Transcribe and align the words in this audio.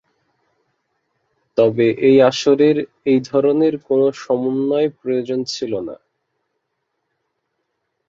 তবে, 1.57 1.87
এই 2.01 2.17
আসরের 2.21 2.77
এই 3.05 3.19
ধরনের 3.21 3.73
কোন 3.87 4.01
সমন্বয় 4.17 4.89
প্রয়োজন 4.99 5.39
ছিল 5.43 5.73
না। 5.79 5.95